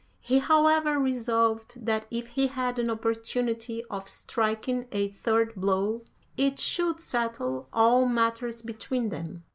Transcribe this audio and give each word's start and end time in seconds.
He 0.19 0.39
however 0.39 0.97
resolved 0.97 1.85
that 1.85 2.07
if 2.09 2.29
he 2.29 2.47
had 2.47 2.79
an 2.79 2.89
opportunity 2.89 3.83
of 3.85 4.09
striking 4.09 4.87
a 4.91 5.09
third 5.09 5.53
blow, 5.53 6.05
it 6.35 6.57
should 6.57 6.99
settle 6.99 7.69
all 7.71 8.07
matters 8.07 8.63
between 8.63 9.09
them. 9.09 9.43